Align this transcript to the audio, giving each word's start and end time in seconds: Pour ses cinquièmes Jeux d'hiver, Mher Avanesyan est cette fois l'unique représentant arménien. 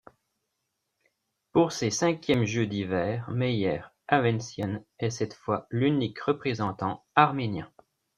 Pour 1.51 1.71
ses 1.71 1.91
cinquièmes 1.91 2.45
Jeux 2.45 2.65
d'hiver, 2.65 3.29
Mher 3.29 3.93
Avanesyan 4.07 4.83
est 4.97 5.11
cette 5.11 5.35
fois 5.35 5.67
l'unique 5.69 6.19
représentant 6.21 7.05
arménien. 7.13 7.71